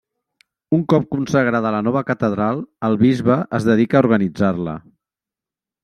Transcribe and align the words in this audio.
Un 0.77 0.85
cop 0.93 1.05
consagrada 1.15 1.73
la 1.77 1.83
nova 1.89 2.03
catedral, 2.09 2.65
el 2.91 2.99
bisbe 3.05 3.39
es 3.59 3.71
dedica 3.71 4.01
a 4.01 4.05
organitzar-la. 4.09 4.79